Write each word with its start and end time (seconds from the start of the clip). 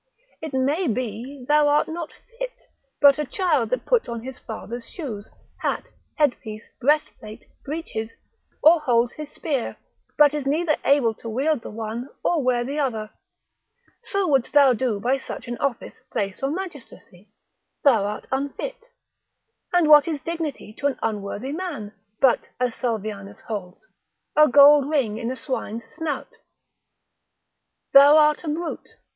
It 0.41 0.51
may 0.55 0.87
be 0.87 1.45
thou 1.47 1.67
art 1.67 1.87
not 1.87 2.09
fit; 2.39 2.63
but 2.99 3.19
a 3.19 3.23
child 3.23 3.69
that 3.69 3.85
puts 3.85 4.09
on 4.09 4.23
his 4.23 4.39
father's 4.39 4.89
shoes, 4.89 5.29
hat, 5.59 5.83
headpiece, 6.15 6.63
breastplate, 6.79 7.45
breeches, 7.63 8.09
or 8.63 8.79
holds 8.79 9.13
his 9.13 9.31
spear, 9.31 9.77
but 10.17 10.33
is 10.33 10.47
neither 10.47 10.75
able 10.85 11.13
to 11.13 11.29
wield 11.29 11.61
the 11.61 11.69
one, 11.69 12.09
or 12.23 12.41
wear 12.41 12.63
the 12.63 12.79
other; 12.79 13.11
so 14.01 14.27
wouldst 14.27 14.53
thou 14.53 14.73
do 14.73 14.99
by 14.99 15.19
such 15.19 15.47
an 15.47 15.55
office, 15.59 15.93
place, 16.11 16.41
or 16.41 16.49
magistracy: 16.49 17.29
thou 17.83 18.03
art 18.03 18.25
unfit: 18.31 18.85
And 19.71 19.87
what 19.87 20.07
is 20.07 20.19
dignity 20.21 20.73
to 20.79 20.87
an 20.87 20.97
unworthy 21.03 21.51
man, 21.51 21.93
but 22.19 22.39
(as 22.59 22.73
Salvianus 22.73 23.41
holds) 23.41 23.85
a 24.35 24.47
gold 24.47 24.89
ring 24.89 25.19
in 25.19 25.29
a 25.29 25.35
swine's 25.35 25.83
snout? 25.95 26.37
Thou 27.93 28.17
art 28.17 28.43
a 28.43 28.47
brute. 28.49 28.95